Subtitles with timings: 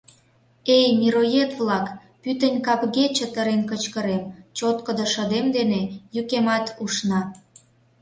[0.77, 1.85] —Эй, мироед-влак!—
[2.21, 4.23] пӱтынь капге чытырен кычкырем,
[4.57, 5.81] чоткыдо шыдем дене
[6.15, 7.21] йӱкемат ушна.